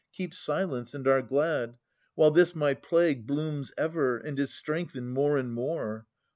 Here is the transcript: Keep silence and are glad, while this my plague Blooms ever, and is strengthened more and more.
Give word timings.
Keep 0.13 0.33
silence 0.33 0.95
and 0.95 1.07
are 1.07 1.21
glad, 1.21 1.77
while 2.15 2.31
this 2.31 2.55
my 2.55 2.73
plague 2.73 3.27
Blooms 3.27 3.71
ever, 3.77 4.17
and 4.17 4.39
is 4.39 4.51
strengthened 4.51 5.11
more 5.13 5.37
and 5.37 5.53
more. 5.53 6.07